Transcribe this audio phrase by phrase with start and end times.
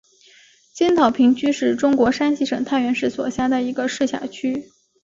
[0.73, 4.71] 尖草坪区是中国山西省太原市所辖的一个市辖区。